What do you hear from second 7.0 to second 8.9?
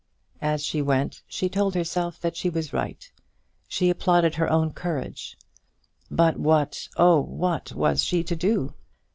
what was she to do?